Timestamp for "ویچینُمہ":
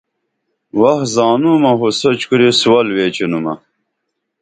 2.95-3.53